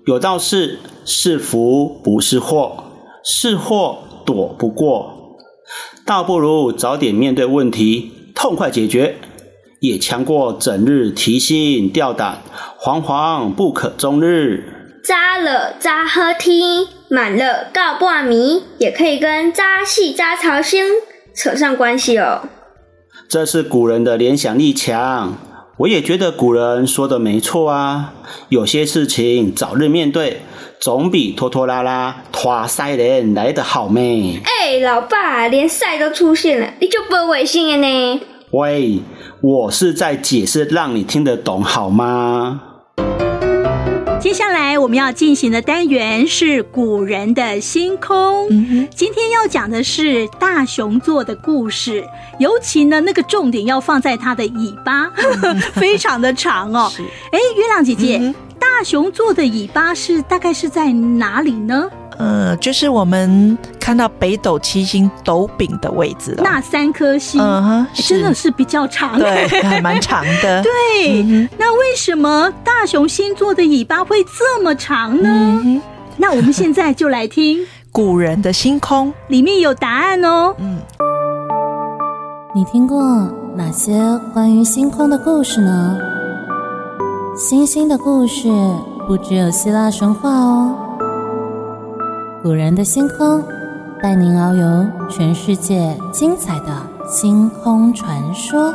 [0.07, 2.85] 有道是：是福不是祸，
[3.25, 5.37] 是祸躲不过，
[6.05, 9.17] 倒不如早点面对问题，痛快解决。
[9.81, 12.43] 也强过整日提心吊胆，
[12.81, 14.76] 惶惶不可终日。
[15.07, 20.85] 早了扎喝天，满了告半迷，也可以跟早死早操心
[21.33, 22.41] 扯上关系哦。
[23.29, 25.35] 这是古人的联想力强，
[25.77, 28.15] 我也觉得古人说的没错啊。
[28.49, 30.41] 有些事情早日面对，
[30.81, 34.41] 总比拖拖拉拉拖塞人来得好咩。
[34.43, 38.21] 哎，老爸，连塞都出现了，你就不违心了呢？
[38.51, 39.03] 喂。
[39.43, 42.66] 我是在解释，让你听得懂好吗？
[44.19, 48.49] 接下来我们要进行的单元是古人的星空。
[48.51, 52.05] 嗯、今天要讲的是大熊座的故事，
[52.39, 56.91] 尤其呢，那个重点要放在它的尾巴，嗯、 非常的长哦。
[57.31, 58.35] 哎，月亮姐姐，嗯、
[58.67, 61.89] 大熊座的尾巴是大概是在哪里呢？
[62.19, 66.43] 呃，就是我们看到北斗七星斗柄的位置了。
[66.43, 70.63] 那三颗星，嗯，真的是比较长，对，还蛮长的。
[70.65, 75.29] 对，嗯、那为什么大熊星座的尾巴会这么长呢？
[75.65, 75.81] 嗯、
[76.17, 77.59] 那我们现在就来听
[77.93, 80.55] 古人的星空，里面有答案哦。
[80.59, 80.81] 嗯，
[82.55, 83.01] 你听过
[83.57, 83.95] 哪些
[84.35, 85.99] 关于星空的故事呢？
[87.37, 88.49] 星星的故事
[89.07, 90.75] 不只有希腊神话哦。
[92.43, 93.45] 古人的星空，
[94.03, 98.73] 带您遨游全世界精彩的星空传说。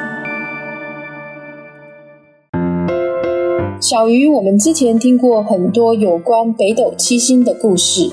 [3.79, 8.11] 小鱼，我们之前听过很多有关北斗七星的故事，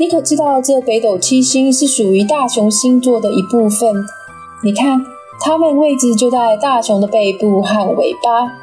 [0.00, 3.94] 你可知道这北斗七星是属于大熊星座的一部分？
[4.64, 5.02] 你看，
[5.38, 8.54] 它们位置就在大熊的背部和尾巴。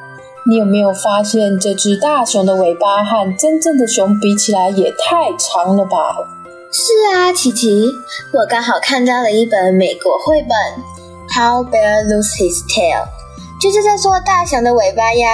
[0.46, 6.16] 你有没有发现，这只大熊的尾巴和真正的熊比起来也太长了吧？
[6.72, 7.90] 是啊，琪琪，
[8.34, 10.50] 我刚好看到了一本美国绘本
[11.34, 13.04] 《How Bear Lose His Tail》，
[13.62, 15.28] 就是在说大熊的尾巴呀。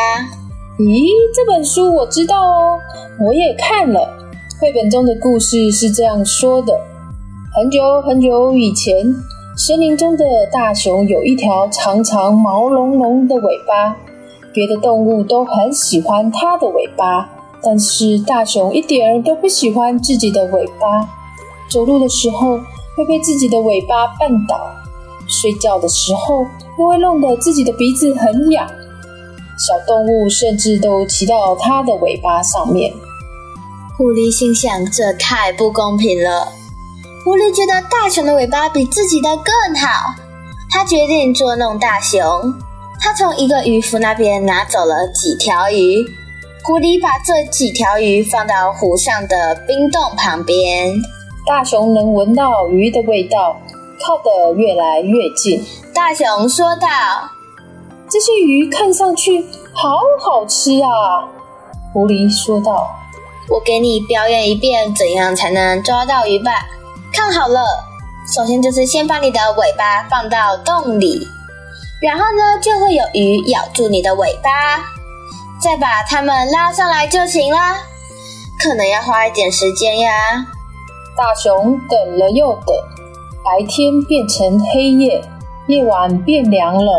[0.80, 2.80] 咦，这本书我知道哦，
[3.20, 4.18] 我也看了。
[4.60, 6.74] 绘本中的故事是这样说的：
[7.56, 9.14] 很久很久以前，
[9.58, 13.96] 森林中的大熊有一条长长毛茸茸的尾巴，
[14.56, 17.30] 别的动物都很喜欢它的尾巴，
[17.62, 21.08] 但是大熊一点儿都不喜欢自己的尾巴。
[21.70, 22.58] 走路的时候
[22.96, 24.58] 会被自己的尾巴绊倒，
[25.28, 26.46] 睡觉的时候
[26.80, 28.66] 又会弄得自己的鼻子很痒。
[29.58, 32.94] 小动物甚至都骑到它的尾巴上面。
[33.98, 36.48] 狐狸心想：“这太不公平了。”
[37.24, 40.14] 狐狸觉得大熊的尾巴比自己的更好，
[40.70, 42.22] 他决定捉弄大熊。
[43.06, 46.04] 他从一个渔夫那边拿走了几条鱼。
[46.64, 50.92] 狐狸把这几条鱼放到湖上的冰洞旁边。
[51.46, 53.62] 大熊能闻到鱼的味道，
[54.02, 55.64] 靠得越来越近。
[55.94, 56.88] 大熊说道
[58.10, 61.30] ：“这些鱼看上去好好吃啊！”
[61.94, 62.90] 狐狸说道。
[63.48, 66.66] 我给你表演一遍，怎样才能抓到鱼吧？
[67.14, 67.62] 看好了，
[68.28, 71.28] 首先就是先把你的尾巴放到洞里，
[72.06, 74.78] 然后呢，就会有鱼咬住你的尾巴，
[75.60, 77.58] 再把它们拉上来就行了。
[78.60, 80.12] 可能要花一点时间呀。
[81.18, 82.76] 大熊等了又等，
[83.44, 85.20] 白天变成黑夜，
[85.66, 86.94] 夜晚变凉了，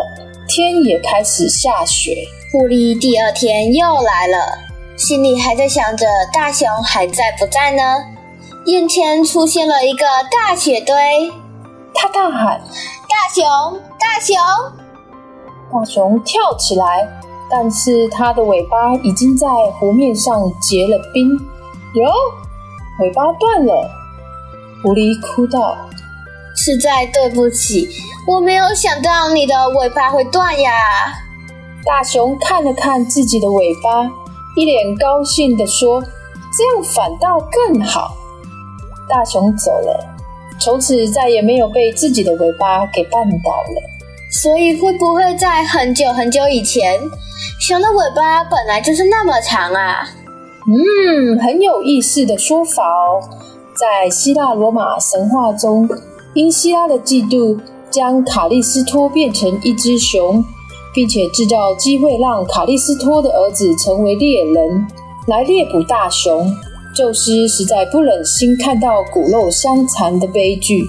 [0.45, 2.27] 天也开始下雪。
[2.51, 4.57] 狐狸第二天又来了。
[4.97, 7.81] 心里还在想着大熊还在不在呢，
[8.65, 11.31] 眼前出现了一个大雪堆，
[11.93, 12.59] 他大喊
[13.07, 14.35] ：“大熊，大熊！”
[15.71, 17.07] 大熊跳起来，
[17.49, 21.29] 但是它的尾巴已经在湖面上结了冰，
[21.95, 22.11] 哟，
[23.01, 23.89] 尾巴断了。
[24.81, 25.75] 狐狸哭道
[26.55, 27.89] ：“实在对不起，
[28.27, 30.71] 我没有想到你的尾巴会断呀。”
[31.83, 34.09] 大熊看了看自己的尾巴。
[34.55, 36.01] 一脸高兴地说
[36.55, 38.15] ：“这样反倒更好。”
[39.07, 40.15] 大熊走了，
[40.59, 43.96] 从此再也没有被自己的尾巴给绊倒了。
[44.29, 46.99] 所以，会不会在很久很久以前，
[47.59, 50.07] 熊的尾巴本来就是那么长啊？
[50.67, 53.21] 嗯，很有意思的说法哦。
[53.75, 55.89] 在希腊罗马神话中，
[56.33, 57.59] 因希拉的嫉妒，
[57.89, 60.43] 将卡利斯托变成一只熊。
[60.93, 64.87] 并且制造机会让卡利斯托的儿子成为猎人，
[65.27, 66.51] 来猎捕大熊。
[66.95, 70.83] 宙斯实在不忍心看到骨肉相残的悲剧，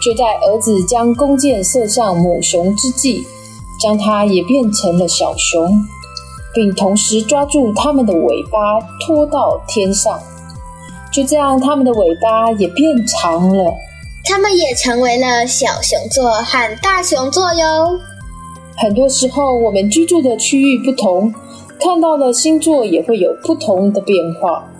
[0.00, 3.26] 就在儿子将弓箭射向母熊之际，
[3.80, 5.84] 将它也变成了小熊，
[6.54, 10.18] 并同时抓住它们的尾巴拖到天上。
[11.12, 13.74] 就这样，它们的尾巴也变长了，
[14.24, 17.98] 它们也成为了小熊座和大熊座哟。
[18.76, 21.34] 很多时候，我们居住的区域不同，
[21.80, 24.70] 看到的星座也会有不同的变化。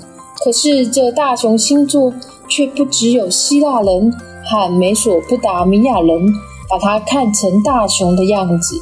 [0.44, 2.12] 可是，这大熊星座
[2.48, 4.14] 却不只有希腊人
[4.50, 6.32] 和美索不达米亚人
[6.68, 8.80] 把它看成大熊的样子，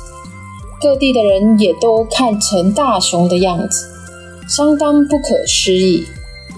[0.81, 3.89] 各地的人也都看成大熊的样子，
[4.49, 6.05] 相当不可思议。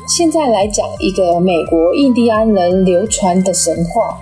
[0.06, 4.18] 现在来讲一个美国印第安人流传的神话，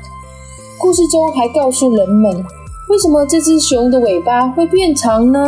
[0.79, 2.45] 故事中还告诉人们。
[2.89, 5.41] 为什么这只熊的尾巴会变长呢？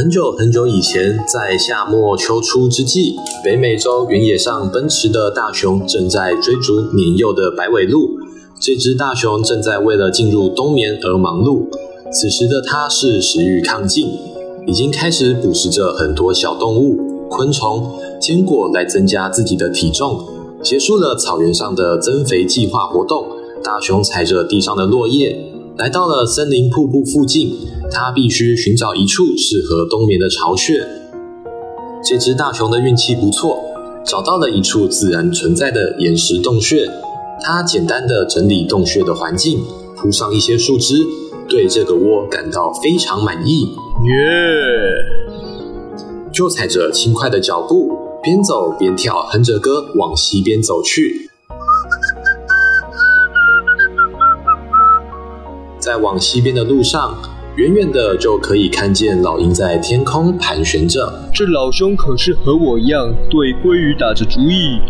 [0.00, 8.08] 很久很久以前，在夏末秋初之际，北美洲原野上奔驰的大熊正在追逐年幼的白尾鹿。
[8.58, 11.66] 这只大熊正在为了进入冬眠而忙碌。
[12.10, 14.08] 此时的它是食欲亢进，
[14.66, 17.86] 已经开始捕食着很多小动物、昆虫、
[18.18, 20.18] 坚果来增加自己的体重，
[20.62, 23.26] 结束了草原上的增肥计划活动。
[23.62, 25.38] 大熊踩着地上的落叶，
[25.76, 27.54] 来到了森林瀑布附近。
[27.92, 30.86] 它必须寻找一处适合冬眠的巢穴。
[32.02, 33.62] 这只大熊的运气不错，
[34.04, 36.88] 找到了一处自然存在的岩石洞穴。
[37.42, 39.60] 它简单的整理洞穴的环境，
[39.96, 40.94] 铺上一些树枝，
[41.48, 43.64] 对这个窝感到非常满意。
[44.04, 44.14] 耶！
[46.32, 51.28] 就踩着轻快的脚步，边走边跳，哼着歌往西边走去。
[55.78, 57.18] 在往西边的路上，
[57.60, 61.12] 远远的就可以看见老鹰在天空盘旋着。
[61.30, 64.80] 这老兄可是和我一样对鲑鱼打着主意，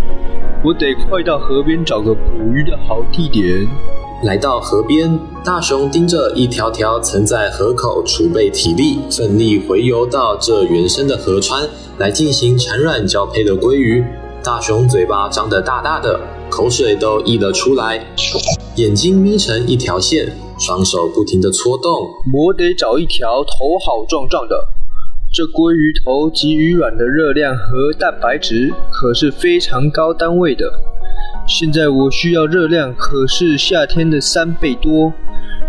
[0.62, 2.20] 我得快到河边找个捕
[2.54, 3.66] 鱼的好地点。
[4.22, 11.68] 来到河边，大熊盯着一条条曾在河口储备体力、奋力回游到这原生的河川
[11.98, 14.04] 来进行产卵交配的鲑鱼。
[14.44, 18.06] 大熊嘴巴张得大大的，口水都溢了出来，
[18.76, 20.32] 眼睛眯成一条线。
[20.60, 21.90] 双手不停地搓动，
[22.34, 24.54] 我得找一条头好壮壮的，
[25.32, 30.70] 这鲑鱼头及鱼卵的热量和蛋白质可是非常高单位的。
[31.48, 35.10] 现在我需要热量可是夏天的三倍多，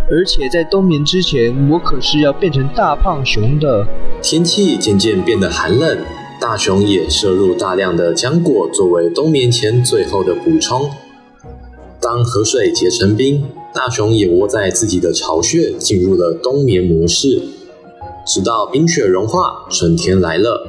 [0.10, 3.88] 而且在冬眠之前，我可是要变成大胖熊的。
[4.22, 6.00] 天气渐渐变得寒冷，
[6.40, 10.90] 大熊也摄入大量的浆果作为冬眠前最后的补充。
[12.02, 17.42] 当河水结成冰，大熊也窝在自己的巢穴，进入了冬眠模式。
[18.26, 20.68] 直到冰雪融化，春天来了，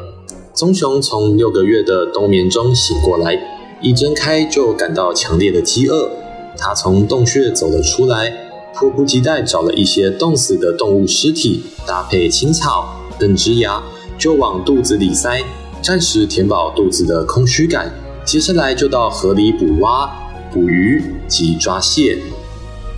[0.54, 3.36] 棕熊从六个月的冬眠中醒过来，
[3.80, 6.08] 一睁开就感到强烈的饥饿。
[6.56, 8.32] 它从洞穴走了出来，
[8.72, 13.82] 迫不及待找了一些冻死的动物尸体，搭配青草等枝芽，
[14.16, 15.42] 就往肚子里塞，
[15.82, 17.92] 暂时填饱肚子的空虚感。
[18.24, 20.08] 接下来就到河里捕蛙、
[20.52, 22.16] 捕鱼及抓蟹。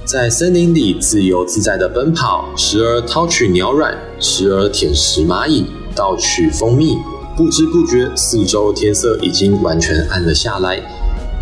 [0.04, 5.64] 在森林里自由自在地奔跑，时而掏取鸟卵，时而舔食蚂蚁，
[5.96, 6.98] 盗取蜂蜜。
[7.34, 10.78] 不知不觉，四周天色已经完全暗了下来。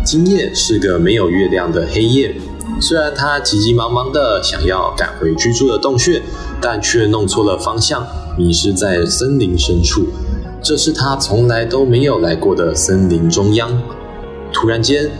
[0.05, 2.33] 今夜是个没有月亮的黑夜。
[2.79, 6.21] 虽然他急急忙忙地想要赶回居住的洞穴，
[6.61, 8.07] 但却弄错了方向，
[8.37, 10.05] 迷失在森林深处。
[10.61, 13.69] 这是他从来都没有来过的森林中央。
[14.53, 15.11] 突然间，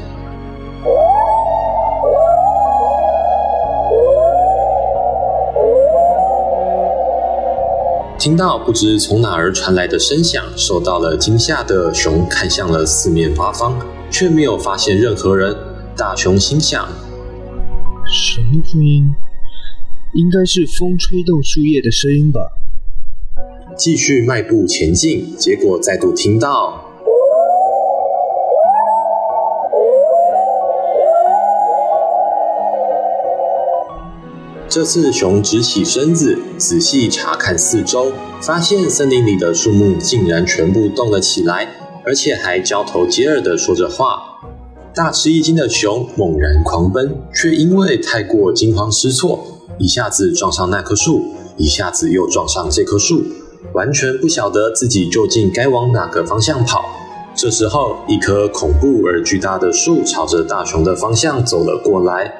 [8.23, 13.77] 听到不知从哪儿传来的声响，受到了惊吓的熊看向了四面八方，
[14.09, 15.53] 却没有发现任何人。
[15.97, 16.87] 大熊心想：
[18.07, 19.13] 什么声音？
[20.13, 22.39] 应该是风吹动树叶的声音吧。
[23.75, 26.92] 继续迈步前进，结果再度听到。
[34.73, 38.11] 这次熊直起身子，仔细查看四周，
[38.41, 41.69] 发现森林里的树木竟然全部动了起来，
[42.03, 44.23] 而且还交头接耳地说着话。
[44.95, 49.45] 大吃一惊的熊猛然狂奔，却因为太过惊慌失措，
[49.77, 51.23] 一下子撞上那棵树，
[51.55, 53.21] 一下子又撞上这棵树，
[53.75, 56.83] 完全不晓得自己究竟该往哪个方向跑。
[57.35, 62.39] 这时候，一棵恐怖而巨大的树朝着大熊的方向走了过来。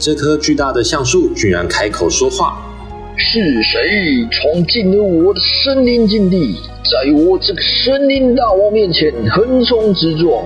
[0.00, 2.56] 这棵巨大的橡树居然开口说话
[3.18, 10.42] ：“是谁闯进了我的森林禁地，在我这个森林大王面前横冲直撞，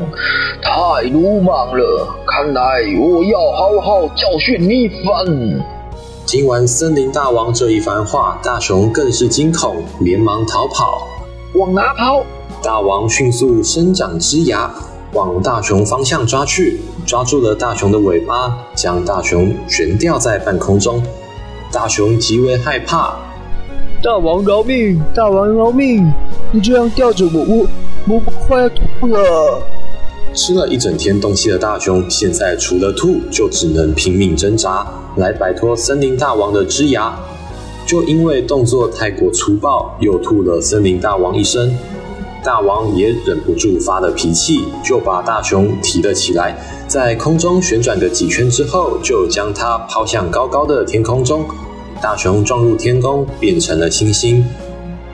[0.61, 2.09] 太鲁莽了！
[2.27, 5.63] 看来我要好好教训你一番。”
[6.27, 11.07] 听完森林大王这一番话，大熊更是惊恐，连忙逃跑。
[11.55, 12.27] 往哪跑？
[12.61, 14.69] 大王迅速伸长枝芽。
[15.13, 21.03] 往大熊方向抓去，抓住了大熊的尾巴，将大熊悬吊在半空中。
[21.71, 23.17] 大熊极为害怕，
[24.03, 25.03] 大王饶命！
[25.15, 26.13] 大王饶命！
[26.53, 29.63] 你这样吊着我，我我快要吐了。
[30.33, 34.87] 吃了一整天东西的大熊，现在除了吐，就只能拼命挣扎
[35.17, 37.15] 来摆脱森林大王的枝芽。
[37.87, 41.77] 就因为动作太过粗暴，又吐了森林大王一身。
[42.45, 46.55] 大王也忍不住发了脾气，就把大熊提了起来，
[46.87, 51.47] 在空中旋转个几圈之后，就将它抛向高高的天空中。
[52.03, 54.45] 大熊撞入天空，变成了星星。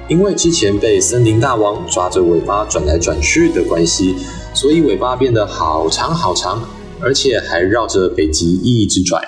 [0.08, 4.16] 因为之前被森林大王抓着尾巴转来转去的关系，
[4.52, 6.60] 所以尾巴变得好长好长，
[7.00, 9.22] 而且还绕着北极一直转。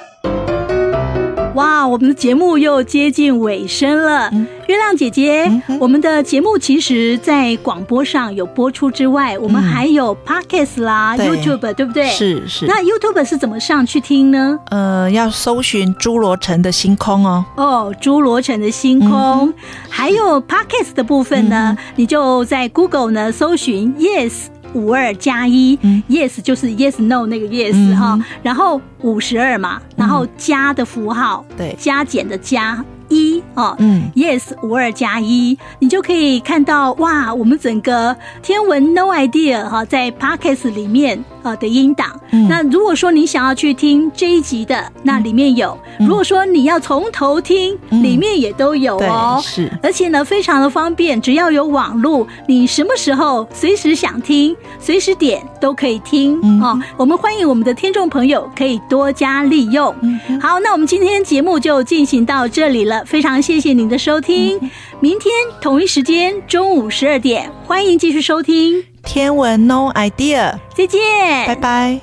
[1.55, 4.31] 哇，我们的节目又接近尾声了。
[4.33, 12.09] 嗯、月亮姐姐，嗯、我们的节目其实，在广播上有播出之外，嗯、我们还有 Podcast 啦、对 YouTube，对不对？
[12.09, 12.65] 是是。
[12.65, 14.59] 那 YouTube 是怎么上去听呢？
[14.71, 17.45] 呃，要搜寻侏罗城的星空哦。
[17.57, 19.49] 哦，侏罗城的星空。
[19.49, 19.55] 嗯、
[19.91, 24.47] 还有 Podcast 的部分呢，嗯、你就在 Google 呢搜寻 Yes。
[24.75, 25.77] 五二加一
[26.09, 32.85] ，yes 就是 yes no 那个 yes 哈、嗯，然后五十二嘛，然后加的符号，对、嗯，加减的加。
[33.13, 42.19] 一哦，嗯，yes 五二加一，你就可以看到哇，我们整个天文 No idea 哈，在 Podcast 里面呃的音档。
[42.31, 49.39] 嗯、那如果说你想要去听这一集的，那里面有；嗯、如果说你要从头听，嗯、里面也都有哦。
[49.43, 56.41] 是，而且呢，非常的方便，只要有网络，你什么时候随时想听，随时点都可以听。
[56.43, 59.95] 嗯、哦，我们欢迎我们的听众朋友可以多加利用。
[60.01, 63.02] 嗯、好，那我们今天节目就进行到这里了。
[63.07, 64.59] 非常谢谢您的收听，
[65.01, 71.01] 明天同一时间中午十二点，欢迎继续收听《天文 No Idea》，再见，
[71.47, 72.01] 拜拜。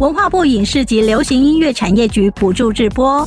[0.00, 3.26] 文化部影视及流行音乐产业局补助直播。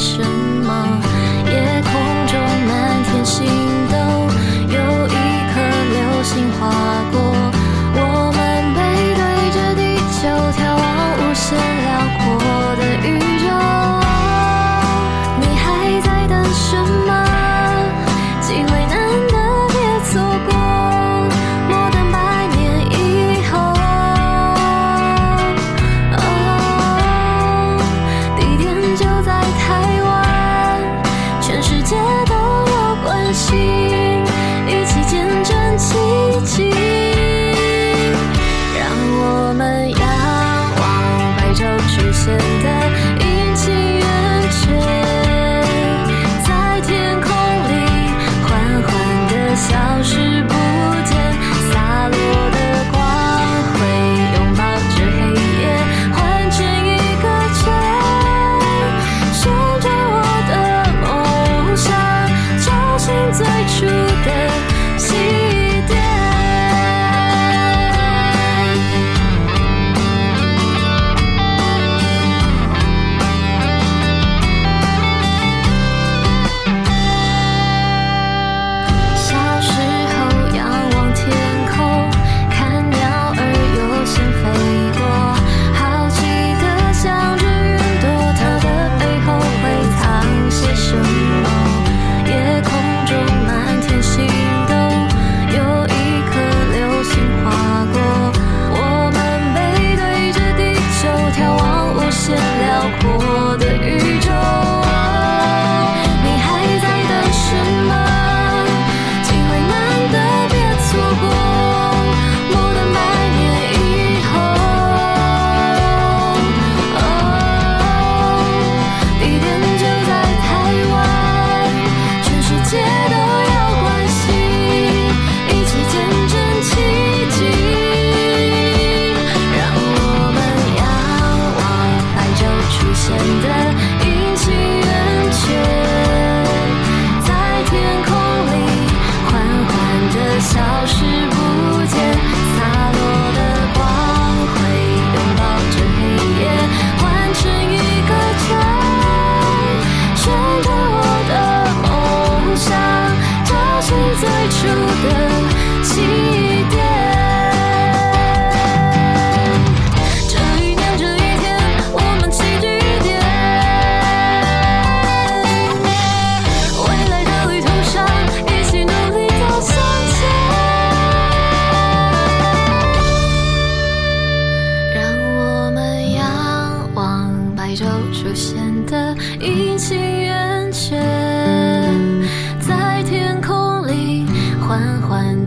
[0.00, 0.29] 是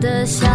[0.00, 0.53] 的笑。